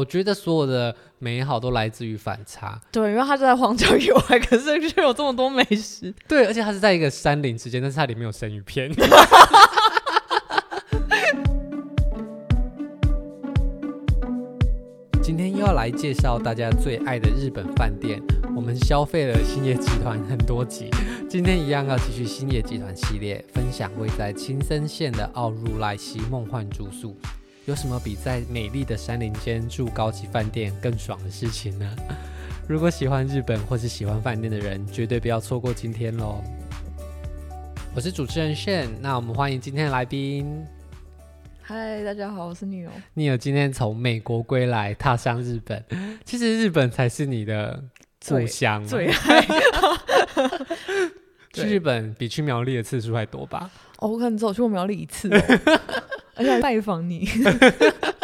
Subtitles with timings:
[0.00, 2.80] 我觉得所有的美好都来自于反差。
[2.90, 6.12] 对，因为它就在荒郊野外，可是却有这么多美食。
[6.26, 8.92] 对，而且它是在一个山林之间，但是它里面有生鱼片。
[15.22, 18.20] 今天又要来介绍大家最爱的日本饭店。
[18.56, 20.90] 我们消费了星野集团很多集，
[21.28, 27.16] 今天一样要继续星野集团系列，分享位在青森县的奥入濑西梦幻住宿。
[27.66, 31.96] 有什么比在美丽的山林间住高级饭店更爽的事情呢？
[32.68, 36.42] 如果喜欢日本或是喜欢饭店的人，绝对不要错过今天喽！
[37.94, 40.62] 我是主持人炫，那我们欢迎今天的来宾。
[41.62, 42.90] 嗨，大家好，我是 Neo。
[43.16, 45.82] Neo 今天从美国归来，踏上日本，
[46.26, 47.82] 其实日本才是你的
[48.28, 49.46] 故乡，最 爱。
[51.54, 53.70] 去日本比去苗栗的次数还多吧？
[54.00, 55.40] 哦，我可能只有去过苗栗一次哦。
[56.36, 57.24] 而且拜访你，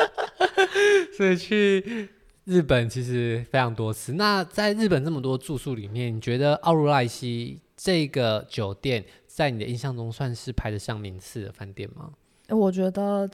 [1.16, 2.08] 所以去
[2.44, 4.12] 日本其实非常多次。
[4.14, 12.10] 那在日本这么多住宿里面，你觉得奥如莱西这个酒店在你的印象中算是排得上名次的饭店吗？
[12.48, 13.30] 我觉得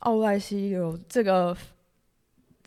[0.00, 1.56] 奥如莱西有这个。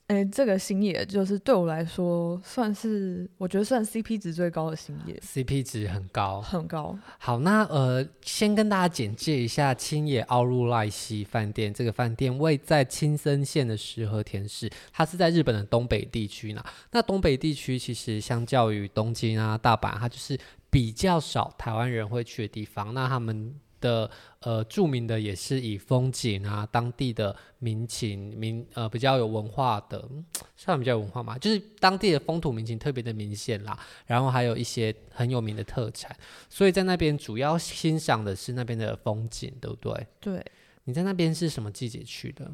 [0.07, 6.97] 哎、欸，这个星野就是对我来说算是，我觉得算 CP 值最高的星野，CP 值很高，很高。
[7.17, 11.73] 好，那呃，先跟大家简介一下青野奥入濑西饭店。
[11.73, 16.61] 这个饭店位在青森县的石和田市，它是在日本的东北地区呢。
[16.91, 20.38] 那东北地区其实相较于东京啊、大阪，它就是
[20.69, 22.93] 比较少台湾人会去的地方。
[22.93, 23.55] 那他们。
[23.83, 30.09] 的呃，著名的也是以风景啊，当地的民情民呃比较有文化的，
[30.55, 33.77] 算比较有文化嘛，就是当地的风土民情特别的明显啦。
[34.05, 36.15] 然后还有一些很有名的特产，
[36.49, 40.07] 所以在那边主要欣赏的是那边的风景，对不对？
[40.21, 40.45] 对。
[40.85, 42.51] 你在那边是什么季节去的？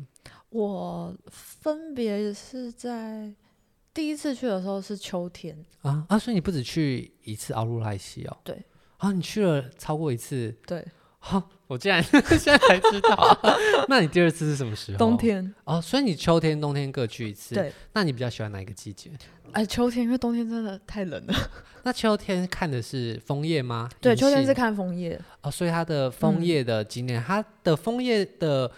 [0.50, 3.34] 我分别是在
[3.92, 8.38] 第一次去的时候是秋天啊啊，所以你不止去一次奥入濑溪哦？
[8.44, 8.64] 对。
[8.98, 10.56] 啊，你去了超过一次？
[10.68, 10.86] 对。
[11.22, 13.38] 好、哦，我竟然现在才知道。
[13.88, 14.98] 那你第二次是什么时候？
[14.98, 17.54] 冬天哦，所以你秋天、冬天各去一次。
[17.54, 19.12] 对，那你比较喜欢哪一个季节？
[19.52, 21.34] 哎，秋天，因为冬天真的太冷了。
[21.84, 23.90] 那秋天看的是枫叶吗？
[24.00, 25.20] 对，秋天是看枫叶。
[25.42, 28.72] 哦，所以它的枫叶的景点，嗯、它的枫叶的，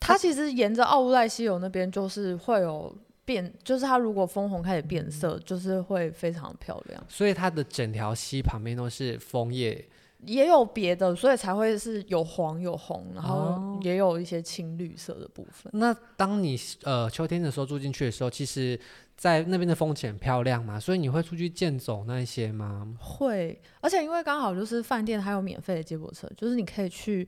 [0.00, 2.94] 它其实沿着奥乌赖溪游那边，就是会有
[3.24, 7.02] 变，就是它如果枫红开始变色，嗯、就是会非常漂亮。
[7.08, 9.86] 所以它的整条溪旁边都是枫叶。
[10.26, 15.70] 也有别的，所以才会是有黄有红，然后也有一些青绿色的部分。
[15.72, 18.78] 哦、那当你呃秋天的时候住进去的时候，其实，
[19.16, 22.94] 在那边的风景很漂亮嘛，所以你会出去健走那一些吗？
[22.98, 27.26] 会，而且因为刚好就是饭店还有免费的接驳车，就是你可以去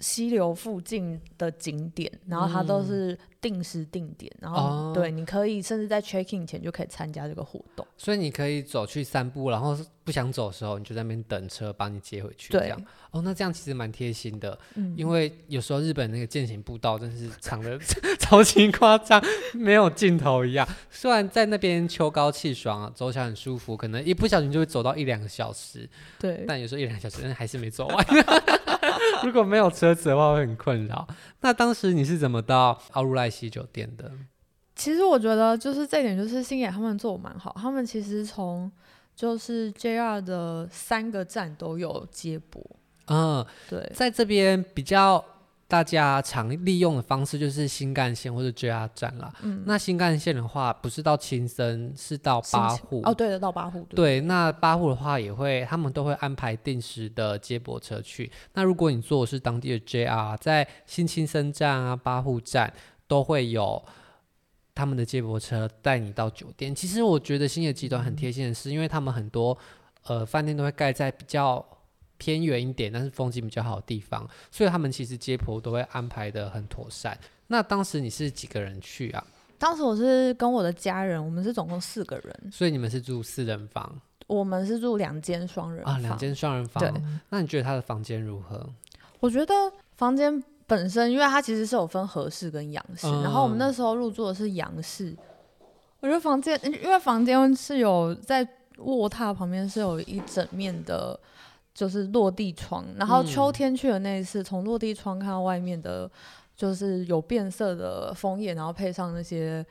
[0.00, 7.86] 溪流附近的景点，然后它都是定时定点，嗯、然后对，你可以甚至在 check in 前就可以参加这个活动。
[7.98, 12.54] 所以你可以走去散步，然后不想走的时候，你就在那边等车把你接回去。
[12.54, 17.78] 这样对哦，那这样其实蛮贴心的，嗯，因为有时候日本那个健行步道真是长得
[18.18, 19.22] 超级夸张，
[19.52, 20.66] 没有尽头一样。
[20.90, 25.86] 虽然在那边秋高气爽啊，走起来很舒服，可能一不小心就会走到一两个小时，
[26.18, 28.06] 对，但有时候一两个小时还是没走完。
[29.22, 31.06] 如果没有车子的话，会很困扰。
[31.40, 34.10] 那当时你是怎么到奥入濑溪酒店的？
[34.76, 37.54] 其实我觉得就是这点，就是星野他们做的蛮好。
[37.58, 38.70] 他们其实从
[39.14, 42.64] 就是 JR 的三个站都有接驳。
[43.06, 45.24] 嗯，对，在这边比较。
[45.66, 49.32] 大家常利用的方式就是新干线或者 JR 站啦。
[49.42, 53.00] 嗯，那新干线的话，不是到青森，是到八户。
[53.02, 53.84] 哦，对的，到八户。
[53.88, 58.30] 对，对，那八户的话也会，他们都会安排定时的接驳车去。
[58.52, 62.72] 那如果你坐的是当地的 JR，在新青森站啊、八户站
[63.06, 63.82] 都会有
[64.74, 66.74] 他们的接驳车带你到酒店。
[66.74, 69.56] 其实我觉得星野集团很贴心的是，嗯、因为他们很多
[70.04, 71.64] 呃饭店都会盖在比较。
[72.16, 77.18] 偏远一点，但是风景比较好的地方，所以他们其实接驳都会安排的很妥善。
[77.48, 79.26] 那当时你是几个人去啊？
[79.58, 82.50] 当时我是跟我的家人，我们是总共四个人。
[82.52, 84.00] 所以你们是住四人房？
[84.28, 86.80] 我们是住两间双人房啊，两间双人房。
[86.80, 88.64] 对，那你觉得他的房间如何？
[89.18, 89.52] 我觉得
[89.96, 90.42] 房间
[90.74, 95.14] 本身，因为它其实是有分和室跟洋式，嗯、然后我们那时候入住的是洋式。
[96.00, 98.46] 我觉得房间，因为房间是有在
[98.78, 101.18] 卧榻旁边是有一整面的。
[101.76, 106.08] 就是落地窗，然后秋天去的那一次，从、嗯、落地窗看到外面的，
[106.56, 109.66] 就是有变色的枫叶，然后配上那些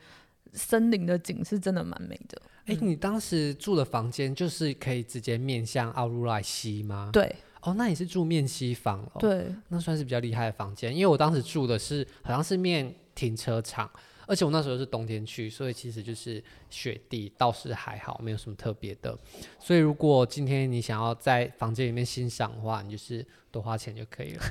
[0.52, 2.36] 森林的景，是真的蛮美的。
[2.66, 7.08] 哎、欸，你当时住的房间就是可以直接面向奥入濑溪吗？
[7.10, 7.34] 对。
[7.64, 9.18] 哦，那你是住面西房哦？
[9.18, 9.46] 对。
[9.68, 13.90] 那算是比较厉害的房间，因为我当时住的是好像是面停车场，
[14.26, 19.18] 而且我那时候是冬天去，所以其实就是雪地，倒是还好，没有什么特别的。
[19.58, 24.42] 所以如果今天你想要在房间里面欣赏的话，你就是多花钱就可以了。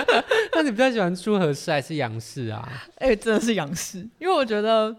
[0.54, 2.66] 那你比较喜欢住合适还是洋式啊？
[2.96, 4.96] 哎、欸，真的是洋式，因为我觉得。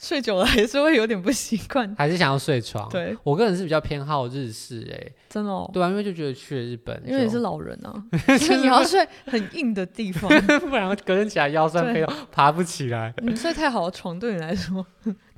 [0.00, 2.88] 睡久了还是会有点不习惯， 还是想要睡床。
[2.88, 5.70] 对，我个人是比较偏好日式，哎，真的哦。
[5.74, 7.92] 对啊，因为就觉得去了日本，因为你是老人啊，
[8.38, 10.30] 所以你要睡很硬的地方，
[10.70, 13.12] 不然隔天起来腰酸背痛，爬不起来。
[13.18, 14.86] 你睡太好的床对你来说，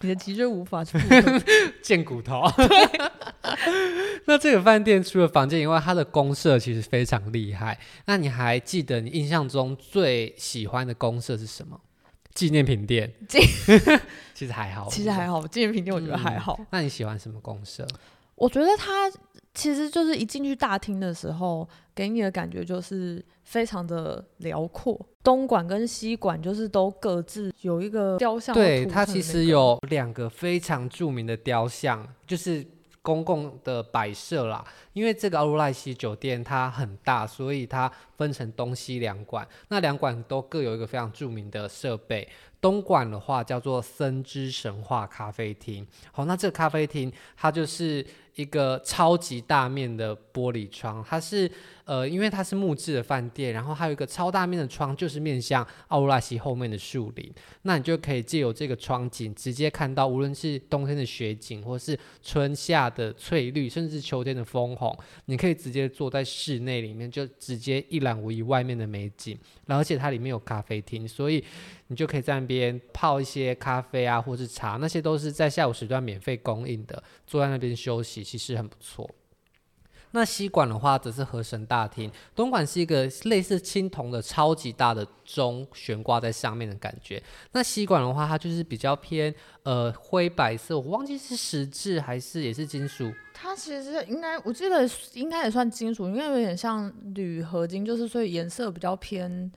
[0.00, 0.96] 你的脊椎无法去
[1.82, 2.44] 见骨头。
[4.26, 7.76] 那这个饭店除了房间以外，它的公社其实非常厉害。
[8.06, 11.80] 那你还记得你印象中最喜欢的公社是什么？
[12.34, 13.12] 纪念品店，
[14.34, 15.46] 其实还好，其实还好。
[15.46, 16.56] 纪念品店我觉得还好。
[16.58, 17.86] 嗯、那你喜欢什么公社？
[18.34, 19.10] 我觉得它
[19.54, 24.98] 其实就是一进去大厅的时候，给你的感觉就是非常的辽阔。
[25.22, 32.66] 东馆跟西馆就是都各自有一个雕像，对，它其实有两个非常著名的雕像，就是。
[33.02, 39.46] 公共的摆设啦，因为这个奥入濑溪酒店它很大，所以它分成东西两馆。
[39.68, 42.26] 那两馆都各有一个非常著名的设备。
[42.62, 45.86] 东莞的话叫做森之神话咖啡厅。
[46.12, 48.06] 好，那这个咖啡厅它就是
[48.36, 51.50] 一个超级大面的玻璃窗，它是。
[51.84, 57.30] 呃，因为它是木质的饭店，然后还有一个超大面的窗，就是面向奥拉西后面的树林。
[57.62, 64.96] 那你就可以借由这个窗景，直接看到无论是冬天的雪景，或是春夏的翠绿，甚至秋天的枫红。
[65.24, 69.36] 你可以直接坐在室内里面，就直接一览无遗外面的美景。
[69.66, 71.42] 而且它里面有咖啡厅，所以
[71.88, 77.02] 你就可以在那边边泡一些咖啡啊，或是茶，那些都是在下午时段免费供应的。
[77.26, 79.08] 坐在那边休息，其实很不错。
[80.14, 87.22] 那西馆的话则是河神大厅，东馆是一个类似青铜的超级大的钟悬挂在上面的感觉。
[87.52, 93.10] 那西馆的话，它就是比较偏呃灰白色，我忘记是石质还是也是金属。
[93.32, 99.50] 它其实应该我记得应该也算金属，因为有点像铝合金，就是所以颜色比较偏。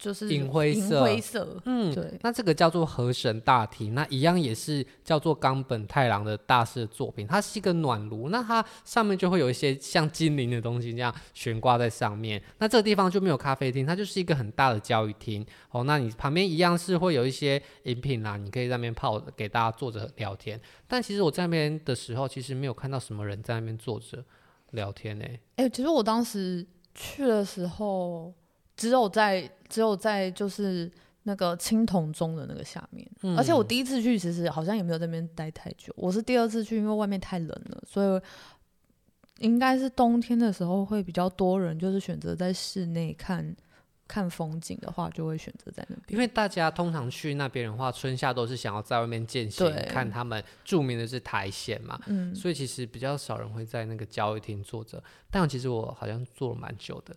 [0.00, 2.18] 就是银灰色，银灰色，嗯，对。
[2.22, 7.26] 那这个叫做河神大厅，那一样也是叫做冈本太郎的大师的作品。
[7.26, 12.42] 它是一个暖炉，那它上面就会有一些像精灵的东西这样悬挂在上面。
[12.56, 15.44] 那这个地方就没有咖啡厅，它就是一个很大的教育厅。
[15.70, 20.58] 哦，那你旁边一样是会有一些饮品啦，你可以在那边泡，给大家坐着聊天。
[20.88, 24.24] 但其实我在那边的时候，其实没有看到什么人在那边坐着
[24.70, 25.40] 聊天呢、欸。
[25.56, 28.32] 哎、欸，其实我当时去的时候。
[28.76, 30.90] 只有在只有在就是
[31.22, 35.90] 那个青铜钟的那个下面，嗯，而且我第一次去其实好像也没有在那边待太久。
[35.96, 38.20] 我是第二次去，因为外面太冷了，所以
[39.38, 43.56] 应该是冬天的时候会比较多人，就是选择在室内看。
[44.10, 55.00] 看风景的话，就会选择在那边，因为大家通常去那边的话，春夏都是想要在外面健行，看他们著名的是苔藓嘛，嗯，所以其实比较少人会在那个交易厅坐着。
[55.30, 57.14] 但其实我好像坐了蛮久的，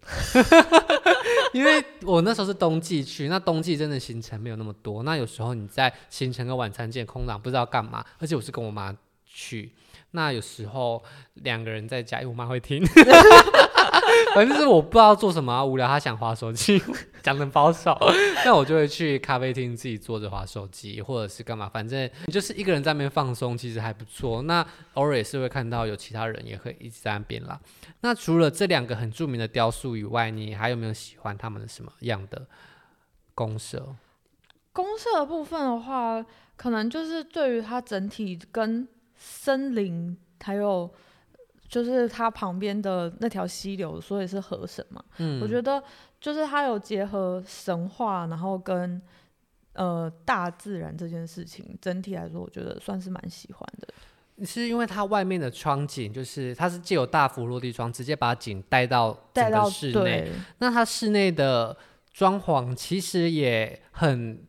[1.51, 9.71] 因为我那时候是冬季去，那冬季真的行程没有那么多，那有时候你在行程跟晚餐间空档不知道干嘛，而且我是跟我妈去，
[10.11, 11.03] 那有时候
[11.33, 12.85] 两个人在家，因为我妈会听。
[14.35, 16.81] 反正是我不知道做什么、啊，无聊，他想滑手机，
[17.21, 17.97] 讲得保守，
[18.43, 24.41] 那我就会去咖啡厅自己坐着滑手机，或者是干嘛，反正就是一个人在那边放松，其实还不错。
[24.43, 27.59] 那偶尔也是会看到有其他人也会一直在那边啦。
[28.01, 32.47] 那除了这两个很著名的雕塑以外，你还有没有喜欢他们的什么样的
[33.35, 33.95] 公社？
[34.71, 40.91] 公社的部分的话，可能就是对于它整体跟森林还有。
[41.67, 45.03] 就是它旁边的那条溪流，所以是河神嘛。
[45.17, 45.81] 嗯，我觉得
[46.21, 49.01] 就是它有结合神话，然后跟
[49.73, 53.87] 呃大自然这件事情，整体来说，我觉得算是蛮喜欢的。
[54.45, 60.31] 是因为它外面的窗景，就是它是借由大幅落地窗，直接把景带到带到室内。
[60.59, 61.75] 那它室内的
[62.11, 64.43] 装潢其实也很，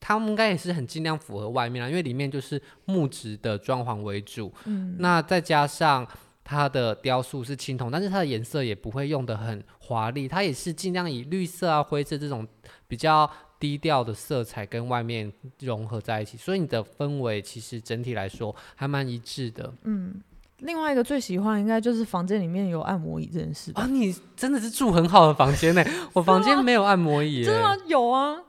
[0.00, 4.52] 他们应该也是很尽量符合外面啦，因为里面就是木质的装潢为主。
[4.64, 6.06] 嗯，那再加上。
[6.50, 12.48] 它的雕塑是青铜，但是它的颜色也不会用的很华丽，它也是尽量以绿色啊、灰色这种
[12.86, 19.70] 比较低调的色彩跟外面融合在一起，所以你的氛围其实整体来说还蛮一致的。
[19.82, 20.22] 嗯，
[20.60, 27.76] 另外一个最喜欢应该就是房间里面有按摩椅这件事啊，你真的是住很好的房间呢， 我房间没有按摩椅，真的吗？
[27.86, 28.42] 有啊，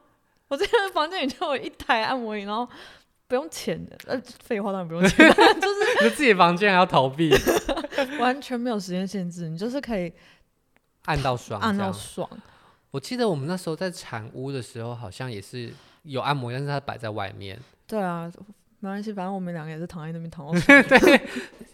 [0.48, 2.66] 我这个房间里就有一台按摩椅，然后。
[3.28, 7.30] 不用钱的，呃，废话当然不用钱， 就是你自己房间还要逃避，
[8.20, 10.12] 完全没有时间限制，你就是可以
[11.06, 12.30] 按到爽，按到爽。
[12.92, 15.72] 我记得我们那时候在产屋的时候，好像也是
[16.04, 17.60] 有按摩，但是它摆在外面。
[17.86, 18.32] 对啊，
[18.80, 20.50] 没关系，反正我们两个也是躺在那边躺。
[20.88, 21.22] 对、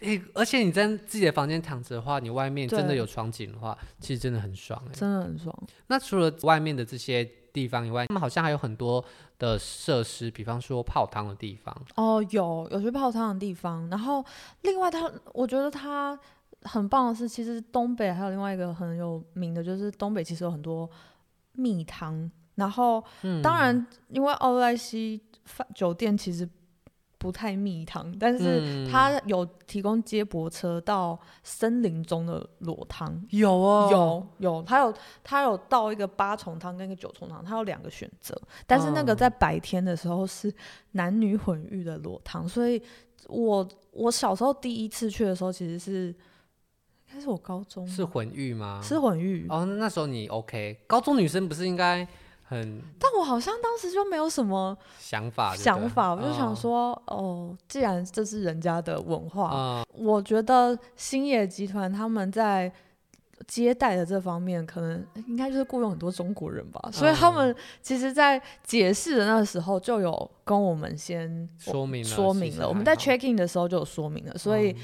[0.00, 5.54] 欸，而且你在自己的房间躺着的话，你外面真的有床景的话，其实真的很爽、欸，真的很爽。
[5.86, 7.26] 那除了外面的这些
[7.56, 9.02] 地方以外，他们好像还有很多
[9.38, 11.74] 的设施，比方说泡汤的地方。
[11.94, 14.22] 哦，有有去泡汤的地方，然后
[14.60, 16.18] 另外它，我觉得它
[16.62, 20.88] 很棒的是，其实东北还有另外一个很有名的，就是东北其实有很多
[21.52, 22.30] 蜜汤。
[22.56, 26.48] 然后，嗯、当然，因为奥莱西饭酒店其实
[27.26, 33.20] 不太蜜汤，但是它有提供接驳车到森林中的裸汤。
[33.30, 33.88] 有哦，
[34.38, 38.40] 有有，它有它有到一个八重汤跟一个九重汤，它有两个选择。
[38.64, 40.54] 但是那个在白天的时候是
[40.92, 42.80] 男女混浴的裸汤，所以
[43.26, 46.14] 我我小时候第一次去的时候，其实是
[47.08, 48.80] 应该是我高中是混浴吗？
[48.84, 50.78] 是混浴哦，那时候你 OK？
[50.86, 52.06] 高中女生不是应该？
[52.48, 62.72] 很，但我好像当时就没有什么想法，想法，我就想说，哦，哦，既然这是人家的文化，嗯、我觉得星野集团他们在
[63.48, 74.74] 接待的这方面，可能应该就是雇佣很多中国人吧，嗯、所以他们其实，在解释的那个时候就有跟我们先说明了，说明了，我们在 check in 的时候就有说明了，所以。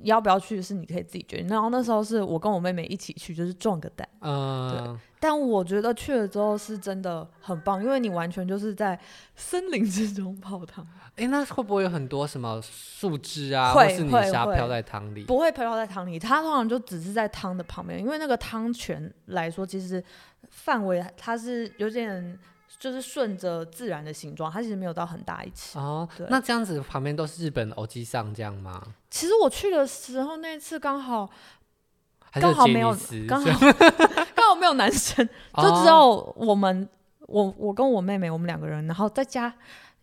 [0.00, 1.48] 嗯要不要去是你可以自己决定。
[1.48, 4.08] 然后那时候是我跟我妹妹一起去，就是壮个胆。
[4.20, 5.00] 嗯，对。
[5.20, 8.98] 但我觉得去了之后是真的很棒，因为你完全就是在
[9.34, 10.86] 森林之中泡汤。
[11.16, 15.24] 哎、欸，那会不会有很多什么树枝啊，会或是泥沙飘在汤里？
[15.24, 20.02] 不会飘在汤里，它通常就只是在汤的旁边，因为那个汤泉来说，其实
[20.48, 22.38] 范围它是有点。
[22.78, 25.78] 就是顺着自然的形状，它其实没有到很大一起。
[25.78, 28.82] 哦，那这样子旁边都是日本的欧吉桑这样吗？
[29.10, 31.28] 其实我去的时候那次刚好
[32.32, 32.96] 刚好没有
[33.28, 33.72] 刚好
[34.34, 36.88] 刚好没有男生，就只有我们，哦、
[37.26, 39.52] 我我跟我妹妹我们两个人，然后再加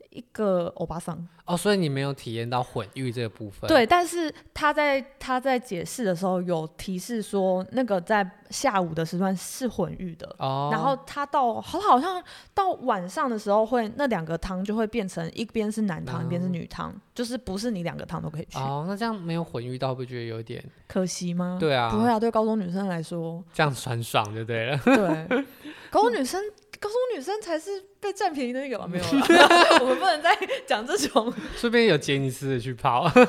[0.10, 1.28] 一个欧巴桑。
[1.46, 3.70] 哦，所以你没有体验到混浴这个部分。
[3.70, 10.36] 对，但是他在他在解释的时候有提示说，那个在下午的时段是混浴的。
[10.40, 10.68] 哦。
[10.70, 12.22] 然后他到好好像
[12.54, 18.58] 到晚上的时候会那两个汤就会变成一边是男汤，嗯、一边是女汤，就是不是你两个汤都可以去。
[18.60, 21.56] 哦，那这样没有混浴到会不会觉得有点可惜吗？
[21.58, 21.90] 对啊。
[21.90, 24.78] 不会啊，对高中女生来说这样很爽就对了。
[24.84, 25.46] 对，
[25.90, 26.42] 高中女生。
[26.80, 28.88] 高中女生才是被占便宜的那个吧？
[28.90, 29.04] 没有，
[29.82, 31.34] 我们不能再讲这种。
[31.56, 33.10] 顺便有杰尼斯的去泡，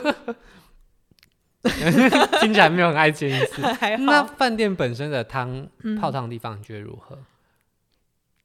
[2.40, 3.62] 听起来没有很爱杰尼斯。
[4.04, 5.68] 那饭店本身的汤
[6.00, 7.18] 泡汤的地方，你觉得如何？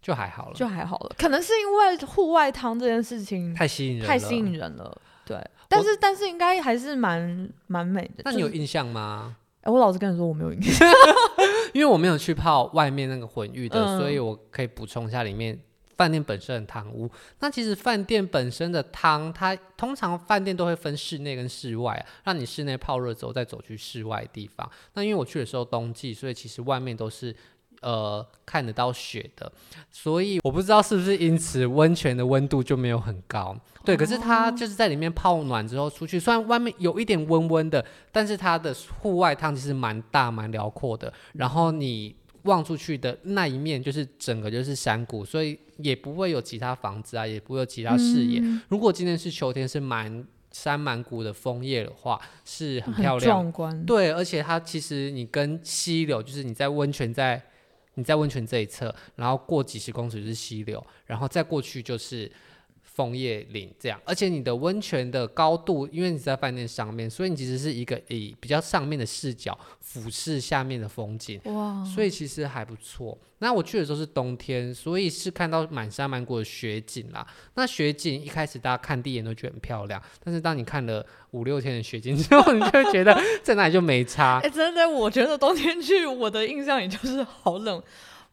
[0.02, 1.16] 就还好了，就还好了。
[1.18, 5.02] 可能是因为户外汤这件事情太吸引人，太吸引人了。
[5.26, 5.38] 对，
[5.70, 8.24] 但是但是应该还是蛮蛮美的。
[8.26, 9.38] 那你有印象吗？
[9.64, 10.88] 哎，我老实跟你说，我没有印象。
[11.74, 15.60] 因为我没有去泡外面那个混浴的，嗯、所以我可以补充一下里面
[15.98, 17.10] 饭店本身的汤屋。
[17.40, 24.70] 那其实饭店本身的汤，它通常饭店都会分室内跟室外啊，让你室内泡热之后再走去室外的地方。
[24.94, 27.36] 那因为我去的时候冬季，所以其实外面都是
[27.84, 29.52] 呃看得到雪的，
[29.92, 33.56] 所以我不知道是不是因此温泉的温度就没有很高。
[33.86, 41.12] 对，可是它就是在里面泡暖之后出去，虽然外面有一点温温的，但是它的户外汤其实蛮大蛮辽阔的。
[41.34, 48.40] 然后你望出去的那一面就是整个就是山谷，所以也不会有其他房子啊，也不会有其他视野。
[48.42, 53.86] 嗯、如果今天是秋天，是满山满谷的枫叶的话，是很漂亮，壮观。
[53.86, 57.42] 对，而且它其实你跟溪流，就是你在温泉在
[57.96, 62.32] 你在温泉这一侧，然后过几十公尺就是溪流，然后再过去就是。
[62.94, 73.18] 枫叶林这样，而且你的温泉的高度，因为你在饭店上面，所以你其实是一个以比较上面的视角俯视下面的风景，哇，所以其实还不错。
[73.40, 77.26] 那我去的时候是冬天，所以是看到满山满谷的雪景啦。
[77.56, 84.38] 那雪景一开始大家看第一眼都觉得很漂亮，但是当你看了五六天的雪景之后，你就会觉得在哪里就没差。
[84.46, 87.82] 哎、欸，真的，我觉得冬天去，我的印象也就是好冷。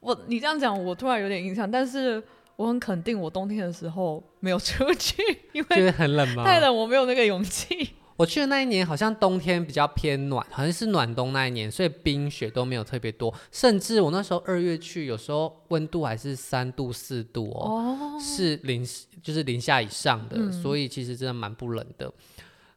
[0.00, 2.22] 我你这样讲，我突然有点印象，但是。
[2.60, 5.16] 我很肯定，我冬天的时候没有出去，
[5.54, 6.44] 因为很冷吗？
[6.44, 7.88] 太冷，我没有那个勇气。
[8.18, 13.32] 我去的那一年好像冬天比较偏暖，好像是暖冬那一年，所以冰雪都没有特别多。
[13.50, 18.86] 甚至我那时候二月去，有时候温度还是三度四度哦，哦是零
[19.22, 22.12] 就是零下以上的，嗯、所以其实真的蛮不冷的。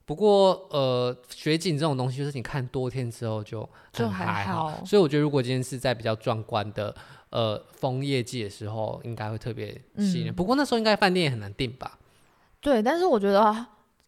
[0.06, 4.84] 不过呃，雪景这种东西，就是你看多天之后就就还好。
[4.86, 6.96] 所以我觉得，如果今天是在比较壮观的。
[7.34, 11.98] 呃，枫叶季的时候应该会特别吸引人，嗯、不过那时候应该饭店也很难订吧？
[12.62, 13.42] 对，但是我觉得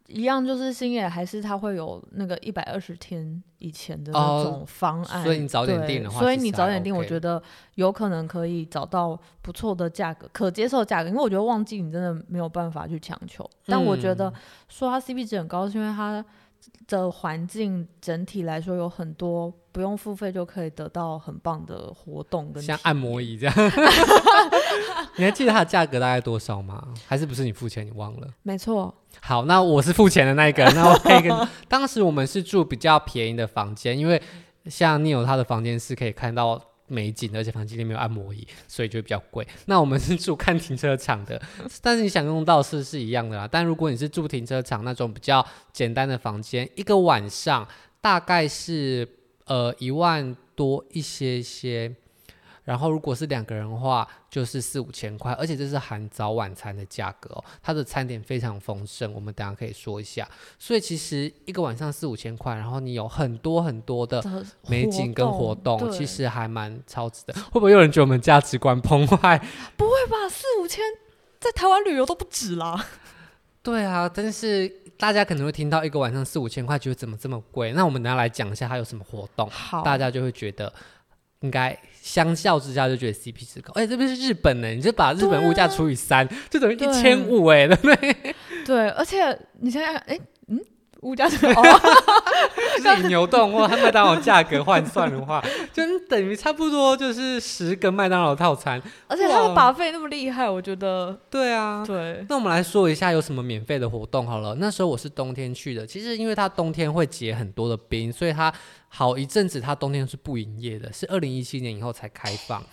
[0.07, 7.41] 一样，就是星野还是它会有那个一百二十天以前的那种方案，哦、所以你早点订的话，所以你早点订、我觉得
[7.75, 11.09] 有可能可以找到不错的价格，可接受的价格。
[11.09, 14.31] 因为我觉得旺季你真的没有办法去强求，但我觉得
[14.69, 16.24] 说它 CP 值很高，是因为它
[16.88, 23.55] 的环境整体来说有很多不用付费就可以得到很棒的活动，跟像按摩椅这样。
[25.17, 26.93] 你还记得它的价格大概多少吗？
[27.07, 28.27] 还是不是你付钱你忘了？
[28.43, 28.93] 没错。
[29.22, 30.63] 好，那我是付钱的那一个。
[30.72, 34.22] 那我可以跟当时我们是住比较便宜的房间，因为
[34.65, 39.48] 像 Neil 他的房间是可以看到美景，而且房间里没有按摩椅，所以就比较贵。
[39.65, 41.42] 那我们是住看停车场的，
[41.82, 43.48] 但是你想用到是是一样的啦。
[43.50, 47.68] 但如果你是住停车场那种比较简单的房间，一个晚上
[48.01, 49.08] 大概是
[49.46, 51.96] 呃一万多一些些。
[52.65, 57.45] 然后如果是两个人的话，就是四五千块，而且这是含早晚餐的价格哦。
[57.62, 60.27] 它的餐点非常丰盛，我们等下可以说一下。
[60.57, 64.19] 所以其实一个晚上四五千块，然后你有很多很多的
[64.67, 67.34] 美景跟活动，其实还蛮超值的。
[67.36, 69.38] 会不会有人觉得我们价值观崩坏？
[69.77, 70.84] 不会吧，四五千
[71.39, 72.84] 在台湾旅游都不止啦。
[73.62, 74.67] 对啊，但是
[74.98, 77.74] 大家可能会听到一个晚上四五千块，觉得怎么这么贵？
[77.74, 80.74] 那我们等下来讲一下它有什么活动，好，大家就会觉得。
[81.41, 88.35] 应该相较之下就觉得 CP 值高，哎、欸，这边是日本呢，你就把日本物价除以三，啊，就等于一千五，哎，对不对？
[88.63, 90.19] 对，而且你想想，哎，嗯。
[91.05, 91.53] 物价这个，
[92.83, 98.81] 就是以牛顿或麦当劳价格换算的话， 就等于差不多就是十个麦当劳套餐。
[99.07, 101.17] 而且他的 buffet 那么厉害，我觉得。
[101.29, 102.25] 对啊，对。
[102.27, 104.55] 那我们来说一下有什么免费的活动好了。
[104.55, 108.51] 那时候我是冬天去的，其实因为它冬天会结很多的冰，所以它
[108.88, 112.63] 好一阵子它冬天是不营业的，是二零一七年以后才开放。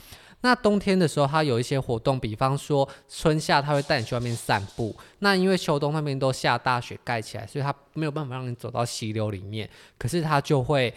[0.42, 4.94] 那冬天的时候，它有一些活动，比方说春夏，它会带你去外面散步。
[5.20, 9.68] 那因为秋冬那边都下大雪盖起来，所以它没有办法让你走到溪流里面。
[9.96, 10.92] 可是它就会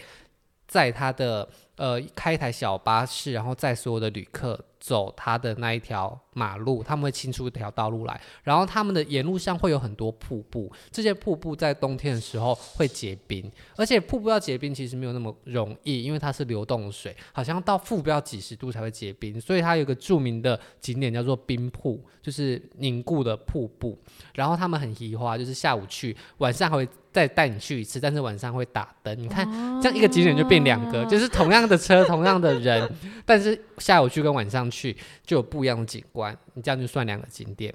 [0.68, 23.98] 在它的呃开一台小巴士，然后载所有的旅客走它的那一条马路，他们会清出一条道路来，然后他们的沿路上会有很多瀑布，这些瀑布在冬天的时候会结冰，而且瀑布要结冰其实没有那么容易，因为它是流动水，好像到负不要几十度才会结冰，所以它有个著名的景点叫做冰瀑，就是凝固的瀑布，
[24.34, 29.44] 然后他们很奇花，就是下午去，晚上还会再带你去一次，但是晚上会打灯，你看
[29.82, 32.88] 这样一个景点就变两个， 就是同样的车，同样的人，
[33.24, 34.75] 但是下午去跟晚上去
[35.24, 36.36] 就有不一样的景观。
[36.54, 37.74] 你这样就算两个景点，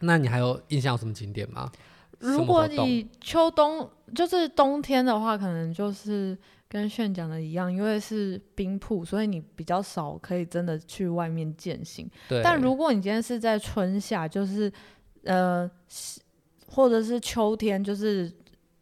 [0.00, 1.70] 那你还有印象有什么景点吗？
[2.18, 6.36] 如果你秋冬就是冬天的话，可能就是
[6.68, 12.10] 跟炫讲的一样，因为是冰瀑，所以你比较少可以真的去外面践行。
[12.28, 12.40] 对。
[12.42, 14.72] 但如果你今天是在春夏，就是
[15.24, 15.70] 呃，
[16.68, 18.32] 或者是秋天，就是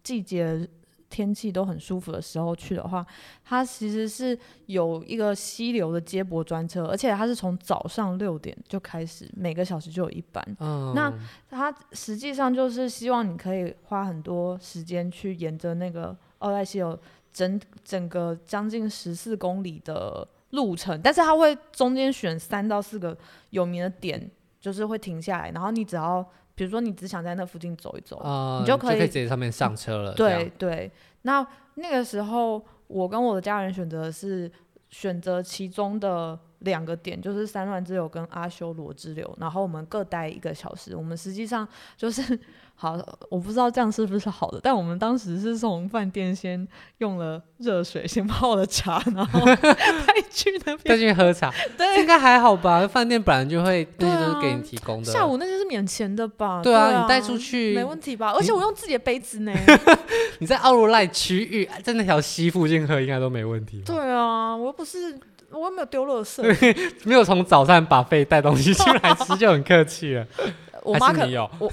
[0.03, 0.69] 季节。
[1.13, 3.07] 天气都很舒服的时候去的话，
[3.45, 10.43] 它其实是有一个溪流的接驳专车，而且它是从早上六点就开始，每个小时就有一班。
[10.59, 11.13] 嗯，那
[11.51, 16.99] 它实际上就是希望你可以花很多时间去沿着那个奥黛西有
[17.31, 23.15] 整整个将近十四公里的路程，但是它会中间选三到四个
[23.51, 26.27] 有名的点，就是会停下来，然后你只要。
[26.55, 30.13] 比如说，你只想在那附近走一走，呃、你就可以，就可以直接上面上车了。
[30.15, 30.91] 对对，
[31.23, 34.51] 那那个时候，我跟我的家人选择是
[34.91, 40.97] 选择其中的两个点，就是三乱之流跟阿修罗之流，然后我们各待一个小时。
[40.97, 42.39] 我们实际上就是。
[42.75, 42.99] 好，
[43.29, 46.67] 我不知道这样是不是好的，但我们当时是从饭店先
[46.99, 52.85] 用了热水先泡了茶，然后 再去那边再去喝茶，对，应该还好吧？
[52.89, 56.61] 饭店本来就会那些都是给你提供的，下午那些是免钱的吧？
[56.61, 58.33] 对啊，你带出去没问题吧？
[58.33, 59.53] 而且我用自己的杯子呢。
[60.41, 63.81] 你在奥罗赖区域，在那条溪附近喝应该都没问题。
[63.87, 65.17] 对啊，我又不是，
[65.53, 66.43] 我又没有丢垃圾，
[67.05, 70.27] 没有从早上把费带东西出来吃就很客气了。
[70.83, 71.71] 我妈可有，我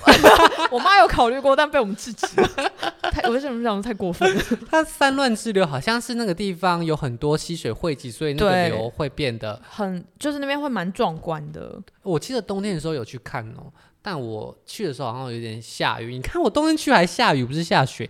[0.70, 2.48] 我妈有考虑过，但被我们制止了。
[3.12, 4.44] 太，我为什么讲的太过分了？
[4.70, 11.82] 它三乱之流好像是那个地方有很多溪水汇集，所以那个流会变得很，就是那边会蛮壮观的。
[12.04, 16.14] 我记得冬天的时候有去看哦，但我去的时候好像有点下雨。
[16.14, 18.08] 你看我冬天去还下雨，不是下雪。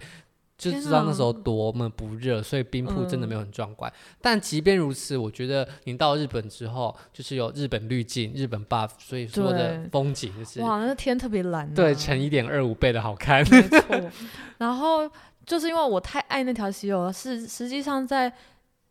[0.60, 3.90] 就知道那时候多么不热，所以冰铺真的没有很壮观。
[3.90, 4.16] 嗯。
[4.22, 13.42] 但即便如此，我觉得你到日本之后，就是有日本滤镜、日本 buff，所以说的风景就是哇，那天特别蓝啊，对，乘一点二五倍的好看。
[13.50, 14.12] 没 错。
[14.58, 15.10] 然后
[15.46, 18.32] 就是因为我太爱那条溪流了，是实际上在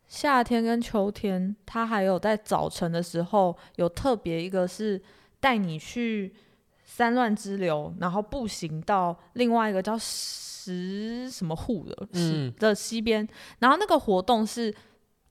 [0.07, 4.99] 夏天跟秋天，它还有在早晨的时候有特别一个是
[5.39, 6.33] 带你去。
[6.91, 9.95] 三乱支流，然后步行到另外一个叫
[10.61, 13.27] 石什么户的，嗯，的西边，
[13.59, 14.73] 然后那个活动是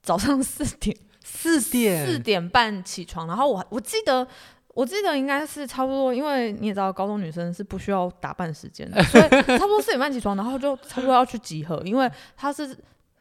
[0.02, 2.06] 早上四点， 四点。
[2.06, 4.26] 四点半起床，然后我我记得
[4.68, 12.76] 我记得应该是差不多，因为你也知道高中女生是不需要打扮时间的， 所以差不多四点半起床，然后就差不多要去集合，因为他是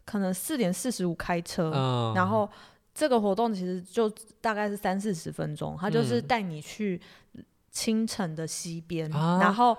[0.05, 2.49] 可能四点四十五开车，嗯，然后
[2.93, 7.01] 这个活动其实就大概是三四十分钟，他就是带你去。
[7.69, 9.77] 清晨的西边，啊、然后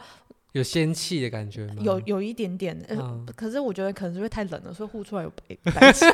[0.52, 1.82] 有仙气的感觉吗？
[1.82, 5.32] 有有一点点，呃嗯、可是我觉得可能是因为太冷了，所以呼出来有
[5.64, 6.04] 白气，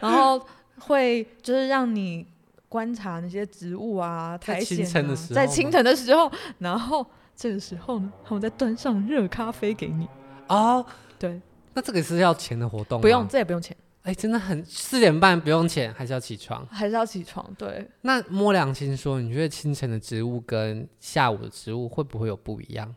[0.00, 0.44] 然后
[0.78, 2.26] 会就是让你
[2.68, 10.08] 观察那些植物啊，苔藓啊，在清晨的时候，然后这个时候呢，他们再端上热咖啡给你
[10.48, 10.84] 哦，
[11.18, 11.40] 对，
[11.74, 13.00] 那这个是要钱的活动？
[13.00, 13.76] 不用，这也不用钱。
[14.02, 16.66] 哎，真的很四点半不用钱，还是要起床？
[16.66, 17.48] 还是要起床？
[17.56, 17.88] 对。
[18.02, 22.94] 那摸良心说，你觉得清晨的植物跟下午的植物会不会有不一样？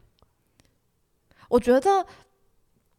[1.50, 2.06] 我觉得。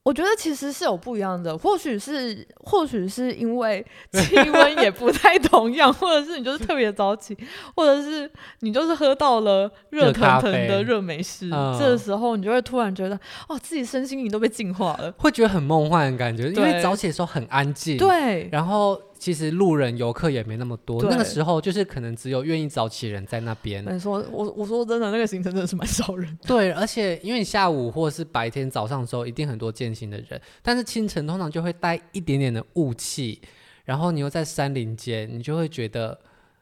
[0.05, 7.37] 我觉得其实是有不一样的，或许是或许是因为 气温也不太同样，或者是你就是特别早起，
[7.77, 8.31] 或者是
[8.61, 18.99] 你就是喝到了热腾腾的热美式，这个时候你就会突然觉得，哦，自己身心灵都被净化了，会觉得很梦幻的感觉，因为早起的时候很安静，对，然后。
[19.19, 23.85] 其实路人游客也没那么多，那个时候就是可能只有愿意早起的人在那边。
[23.93, 26.37] 你说，我我说真的，那个行程真的是蛮少人。
[26.47, 33.41] 对，而且因为你下午或者是白天早上的时候，一定很多践行的人，但是清晨通常就会带一点点的雾气，
[33.85, 36.19] 然后你又在山林间，你就会觉得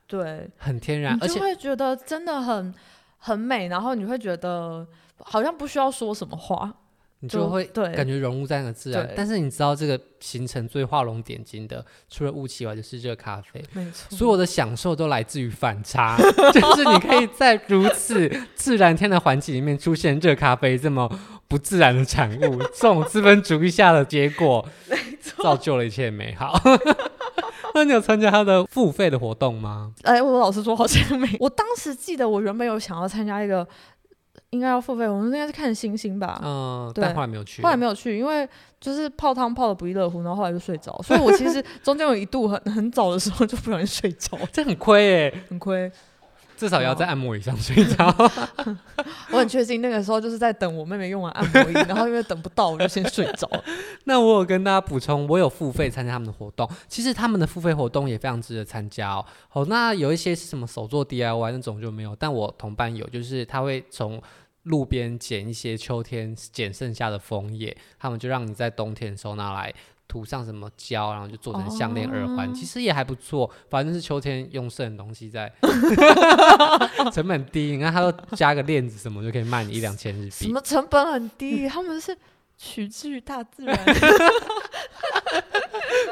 [0.06, 2.74] 对很天然，而且会觉得真的很
[3.18, 4.86] 很美，然后你会觉得
[5.18, 6.74] 好像不需要说什么话。
[7.20, 13.64] 你就会感觉融入在那个自然，但是你知道这个行程最画龙点睛的，除了雾气外，就是热咖啡。
[13.72, 16.18] 没错，所有的享受都来自于反差，
[16.52, 21.10] 就是你可以在如此自然天的环境里面出现热咖啡这么
[21.48, 24.68] 不自然的产物，这种资本主义下的结果，
[25.42, 26.60] 造就了一切美好。
[27.74, 29.92] 那你有参加他的付费的活动吗？
[30.02, 31.28] 哎，我老实说好像没。
[31.40, 33.66] 我当时记得我原本有想要参加一个。
[34.50, 36.40] 应该要付费，我们应该是看星星吧。
[36.42, 37.62] 嗯，对但后来没有去。
[37.62, 38.48] 后来没有去，因为
[38.80, 40.96] 就是泡汤泡的不亦乐乎，然后后来就睡着。
[41.02, 45.90] 所以我其实中间有一度很很早的时候就不容易睡着， 这很亏哎，很亏。
[46.56, 48.06] 至少也要在按摩椅上睡着。
[49.30, 53.48] 我很确信那个时候就是在等我妹妹用完按摩椅， 然后因为等不到，我就先睡着。
[54.04, 56.68] 那我有跟大家补充，我有付费参加他们的活动。
[56.88, 59.24] 其实他们的付费活动也非常值得参加哦。
[59.48, 64.22] 好，那有一些是什么手做 DIY 那种就没有，但我同伴有，就是他会从
[64.62, 69.72] 路边捡一些秋天捡剩下的枫叶，他们就让你在冬天的时候拿来。
[70.08, 73.50] 涂上什么胶，然后就做成项链、耳环，其实也还不错。
[73.68, 75.52] 反正是秋天用剩的东西在，
[77.12, 77.72] 成本低。
[77.72, 80.30] 你看，他都加个链子什么，就可以卖你一两千日币。
[80.30, 81.68] 什么成本很低？
[81.68, 82.16] 他们是
[82.56, 83.78] 取自于大自然。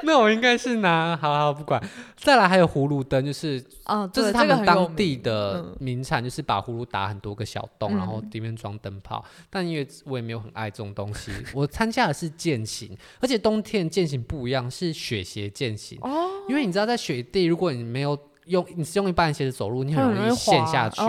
[0.03, 1.83] 那我应该是拿，好好不管。
[2.17, 9.25] 再来还有葫芦灯，就是哦，这是他们当地的名产，就是把葫芦打很多个小洞，然后里面装灯泡。
[9.49, 15.99] 但因为我也没有很爱这种东西， 我参加的是践行，而且冬天践行不一样，是雪鞋践行。
[16.03, 21.01] 哦，因为你知道在雪地，如果你没有用，你是用一般的鞋子走路，你很容易陷下去。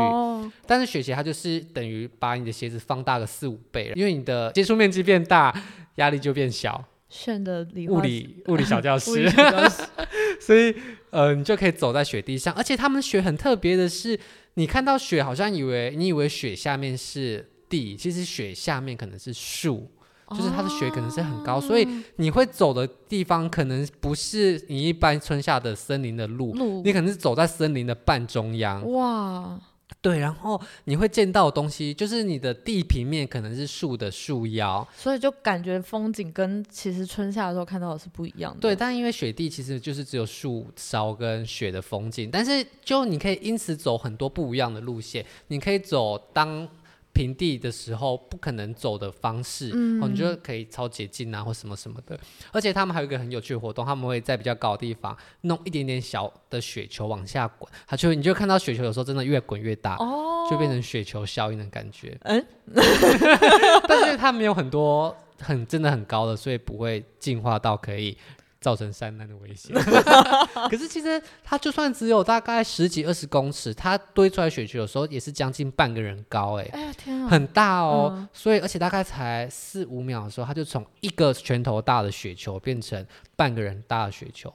[0.67, 5.53] 但是雪鞋它就是等于把你的鞋子放大个四五倍，因为你的接触面积变大，
[5.95, 6.83] 压力就变小。
[7.07, 9.29] 炫的物理物理小教师，
[10.41, 10.75] 所以
[11.11, 14.19] 呃，你就可以走在雪地上，而且他们雪很特别的是，
[14.55, 19.89] 你看到雪好像以为你以为雪下面是地，其实雪下面可能是树，
[20.31, 28.91] 就是它的雪可能是很高，哦、所以你会走的地方可能不是你一般春夏的森林的路，路你可能是走在森林的半中央。
[28.91, 29.59] 哇！
[30.01, 38.59] 对，然后你会见到的东西，就是你的地平面可能是树的树腰，所以就感觉风景跟其实春夏的时候看到的是不一样的。
[38.59, 46.67] 对，但因为雪地其实就是只有树梢跟雪的风景，但是就你可以因此走很多不一样的路线，你可以走当。
[47.15, 52.19] 平地的时候不可能走的方式，嗯、哦，你就可以超捷径啊，或什么什么的。
[52.51, 62.17] 而且他们还有一个很有趣的活动，他们会在比较高的地方弄一点点小的雪球往下滚，它就你就看到雪球有时候真的越滚越大，哦，就变成雪球效应的感觉。
[62.23, 62.45] 嗯，
[63.88, 68.17] 但是它没有很多很真的很高的，所以不会进化到可以。
[68.65, 69.75] 造成山难的危险，
[70.71, 78.12] 可是其实它就算只有大概十几二十公尺，它堆出来雪球有时候也是将近半个人高，哎，哎呀天啊，很大哦。
[78.15, 84.51] 嗯、所以而且大概才四五秒的时候，它就从一个拳头大的雪球变成半个人大的雪球，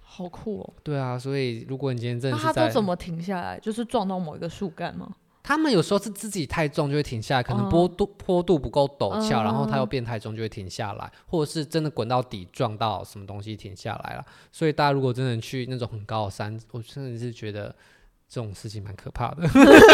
[0.00, 0.72] 好酷哦。
[0.84, 3.58] 对啊，所以如果你今天真的是在，那它都怎么停下来？
[3.58, 5.10] 就是撞到某一个树干吗？
[5.46, 14.24] 他们有时候是自己太重就会停下来，可能坡度坡度不够陡峭，然后它又变太重就会停下来，或者是真的滚到底撞到什么东西停下来了。
[14.50, 17.68] 所以大家如果真的去那种很高的山，我真的是觉得
[18.28, 19.48] 这种事情蛮可怕的，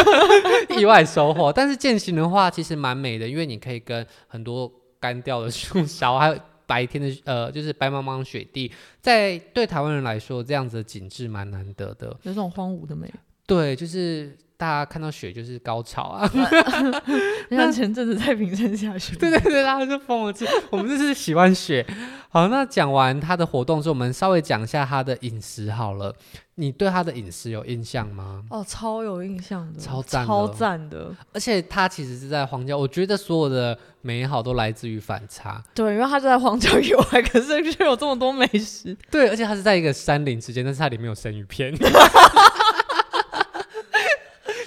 [0.81, 1.53] 意外收获。
[1.53, 6.37] 但是健行的话其实蛮美的，因为你可以跟很多干掉的树梢还有。
[6.65, 13.13] 白天的呃，就是白茫茫雪地，在对台湾人来说，这样子的景致蛮难得的，有种荒芜的美。
[13.55, 16.31] 对，就是大家看到雪就是高潮啊！
[17.51, 20.35] 你看前阵子太平山下雪，对对对，大家就疯了。
[20.71, 21.87] 我们就是喜欢雪。
[22.31, 26.15] 好，那讲完他的活动之后，我们稍微讲一下他的饮食好了。
[26.57, 28.45] 你对他的饮食有印象吗？
[28.51, 31.11] 哦，超有印象的，超赞，超赞的。
[31.33, 35.63] 而且他其实是在荒郊，我觉得所有的美好都来自于反差。
[35.75, 38.97] 对，因为他就在荒郊以外，可是却有这么多美食。
[39.11, 41.75] 对，而且他是在一个山林之间，但是它里面有生鱼片。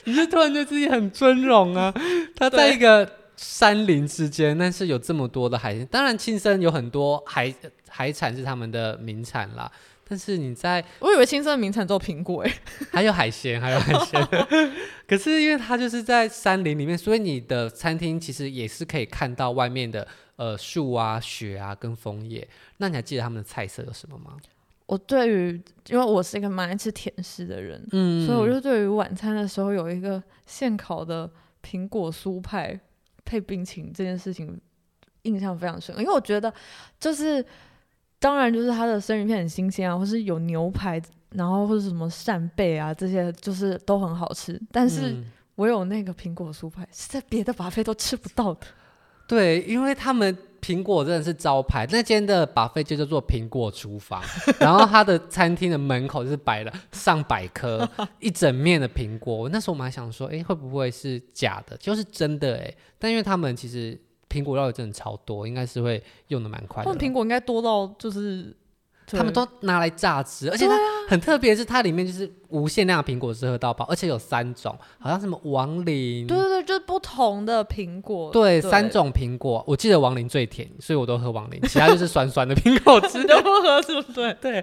[0.08, 1.94] 你就突然觉得自己很尊荣啊！
[2.36, 7.54] 他在一个山林之间，但是有这么多的海鲜，当然庆生有很多海
[7.90, 9.72] 海产是他们的名产啦。
[10.08, 12.54] 但是你在，我以为青森的名产只有苹果诶，
[12.92, 14.24] 还有海鲜，还有海鲜。
[15.08, 22.48] 可是因为它就是在山林里面，所以你的餐厅其实也是可以看到外面的呃树啊、雪啊跟枫叶。
[22.78, 24.38] 那你还记得他们的菜色有什么吗？
[24.86, 31.30] 我对于，因为我是一个蛮爱吃甜食的人，嗯，所以我就对于晚餐的时候有一个现烤的
[31.64, 32.80] 苹果酥派
[33.24, 34.60] 配冰淇淋这件事情
[35.24, 36.54] 印象非常深，因为我觉得
[37.00, 37.46] 就是。
[38.18, 41.00] 当然，就是它的生鱼片很新鲜啊，或是有牛排，
[41.32, 44.60] 然后或者什么扇贝啊，这些就是都很好吃。
[44.72, 45.16] 但是
[45.56, 48.62] 我有那个苹果酥派，是在别的 buffet 都吃不到的。
[49.28, 50.36] 对，因为他们
[50.66, 54.24] 苹果真的是招牌，那间的 buffet 就叫做苹果厨房，
[54.60, 57.88] 然后它的餐厅的门口就是摆了上百颗
[58.20, 59.48] 一整面的苹果。
[59.50, 61.78] 那时候我们还想说，哎，会不会是假的？
[61.78, 62.74] 就是真的哎。
[62.98, 64.00] 但因为他们其实。
[64.28, 66.92] 苹果料理真的超多，应该是会用的蛮快的。
[66.96, 68.54] 苹果应该多到就是
[69.08, 70.76] 他们都拿来榨汁，而且它
[71.08, 84.34] 很特别，是它里面就是无限量的苹果汁喝到饱，而且有三种，好像什么王林，对对对，就是不同的苹果，对，对三种苹果，我记得王林最甜，所以我都喝王林，其他就是酸酸的苹果汁 都不喝，是不是？
[84.42, 84.62] 对，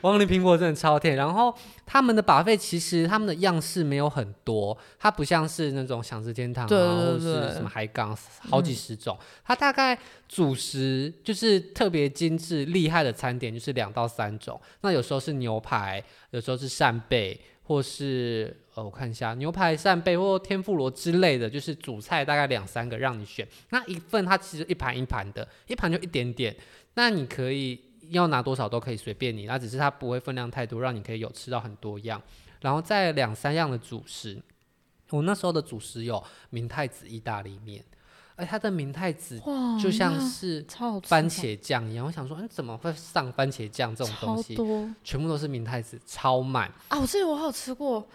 [0.00, 1.54] 王林苹果真的超甜，然后。
[1.86, 8.16] 他们的 buffet 其实他们的样式没有很多，它不像是那种享食天堂啊，对对对，或者是什么海港，
[8.48, 9.14] 好几十种。
[9.20, 14.60] 嗯、它大概主食就是特别精致厉害的餐点，就是两两到三种。
[14.80, 23.46] 那有时候是牛排，有时候是扇贝，或是呃，我看一下牛排、扇贝或天妇罗之类的，就是主菜大概两三个让你选。
[23.70, 26.56] 那一份它其实一盘一盘的，一盘就一点点，
[26.94, 27.78] 那你可以。
[28.10, 32.20] 要拿多少都可以随便你，那只是它不会分量太多，让你可以有吃到很多样。
[32.60, 34.38] 然后再两三样的主食，
[35.08, 37.82] 我那时候的主食有明太子意大利面，
[38.36, 39.40] 而它的明太子
[39.80, 40.64] 就像是
[41.04, 42.04] 番茄酱一样。
[42.06, 44.56] 我想说，嗯，怎么会上番茄酱这种东西？
[45.02, 46.98] 全部都是明太子，超满啊！
[46.98, 48.06] 我记得我还有吃过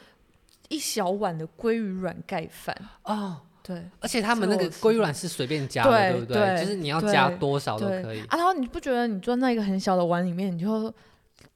[0.67, 3.37] 一小碗的鲑鱼软盖饭哦。
[3.61, 6.37] 对，而且他们那个鲑鱼卵是随便加的，对，不对？
[6.37, 8.21] 对，就是你要加多少都可以。
[8.21, 10.91] 啊，然后你不觉得你装在一个很小的碗里面，你就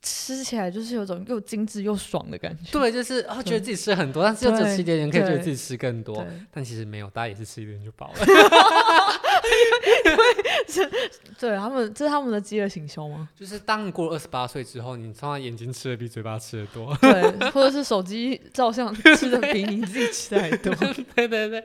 [0.04, 2.72] 吃起来就是有种又精致又爽的感觉？
[2.72, 6.24] 对，就是啊，觉得自己吃很多，但是又只吃一点点，可以觉得自己吃更多。
[6.52, 8.20] 但其实没有，大家也是吃一点就饱了。
[10.06, 10.18] 因为
[10.68, 10.90] 是，
[11.40, 13.30] 对他们，这是他们的饥饿行销吗？
[13.40, 20.76] 就是当你过了二十八岁之后，你通常眼睛吃的比嘴巴吃的多，对， 或者是手机照相吃的比你自己吃的还多，
[21.16, 21.64] 对对对。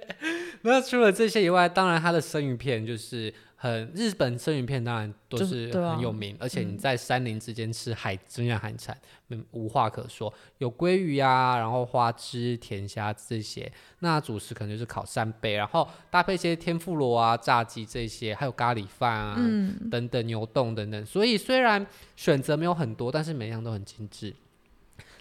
[0.62, 3.34] 那除了这些以外，当然它的生鱼片就是。
[3.60, 8.96] 很日本生鱼片当然都是很有名，啊、而且你在山林之间吃海真正海产，
[9.30, 10.32] 嗯，无话可说。
[10.58, 13.70] 有鲑鱼啊，然后花枝、甜虾这些。
[13.98, 21.04] 那主食可能就是烤扇贝，然后搭配一些天妇罗啊、炸鸡这些，还有咖喱饭啊、嗯、等等牛冻等等。
[21.04, 24.32] 所以虽然选择没有很多，但是每样都很精致。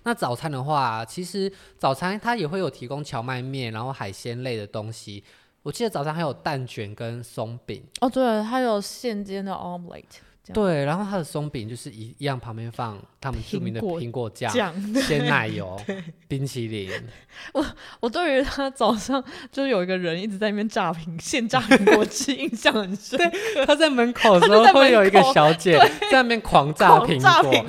[0.04, 5.24] 那早餐的话，其实早餐它也会有提供荞麦面，然后海鲜类的东西。
[5.68, 10.24] 我记得早上还有蛋卷跟松饼哦，对，还有现煎的 omelette。
[10.54, 14.50] 对，然后它的松饼就是一一样，旁边放他们著名的苹果酱、
[15.02, 15.78] 鲜奶油、
[16.30, 16.90] 冰淇淋。
[17.52, 17.66] 我
[18.00, 23.20] 我对于他早上就有一个人一直在那边炸苹现炸苹果汁，印象很深。
[23.20, 25.78] 对，他在门口的时候会有一个小姐
[26.10, 27.22] 在那边狂炸苹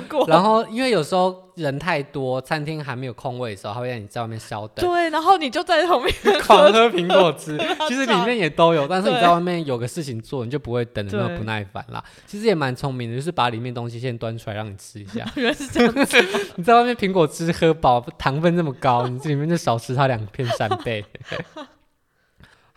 [0.07, 1.48] 果，然后因为有时候。
[1.61, 4.85] 人太多，餐厅还没有空位的时候，他会让你在外面稍等。
[4.85, 7.57] 对，然后你就在旁边狂喝苹果汁。
[7.87, 12.03] 其实里面也都有，但是你在外面有个事情做，你就不会等的那么不耐烦啦。
[12.25, 15.25] 其实也蛮聪明的，就是把里面东西先端出来让你吃一下。
[15.35, 16.25] 原来是这样子。
[16.55, 21.05] 你在外面苹果汁喝饱，糖分这么高，你这里面就少吃它两片三倍。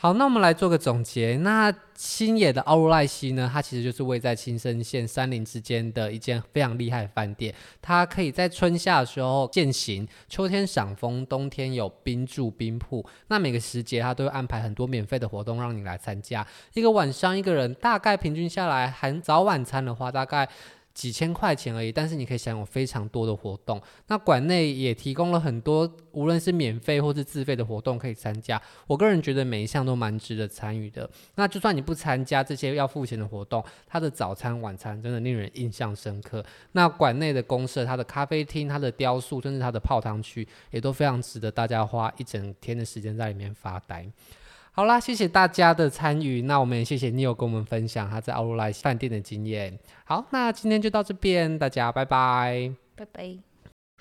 [0.03, 1.37] 好，那我们来做个总结。
[1.45, 7.55] 那新野的奥入濑溪呢，它其实就是位在青森县山林之间的一间非常厉害的饭店。
[7.81, 13.07] 它可以在春夏的时候健行，秋天赏枫，冬天有冰柱冰瀑。
[13.29, 16.45] 那每个时节它都会安排很多免费的活动让你来参加。
[16.75, 20.49] 一个晚上一个人大概平均下来，含早晚餐的话，大概。
[20.94, 23.81] 几千块钱而已，但是你可以享有非常多的活动。
[24.09, 28.61] 那馆内也提供了很多，无论是免费或是自费的活动可以参加。
[28.87, 31.09] 我个人觉得每一项都蛮值得参与的。
[31.37, 36.44] 那就算你不参加这些要付钱的活动，它的早餐、晚餐真的令人印象深刻。
[36.72, 44.07] 那馆内的公社、它的咖啡厅、它的雕塑，甚至它的泡汤区，也都非常值得大家花一整天的时间在里面发呆。
[44.74, 46.42] 好啦，谢谢大家的参与。
[46.42, 49.78] 那我们也谢谢 Neil 跟我们分享他在奥罗莱饭店的经验。
[50.04, 53.52] 好，那今天就到这边，大家拜拜，拜拜。